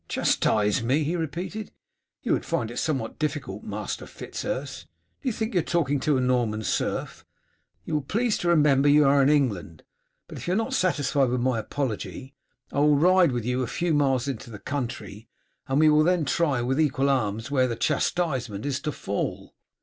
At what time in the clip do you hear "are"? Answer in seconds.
5.59-5.63, 9.05-9.21, 10.53-10.57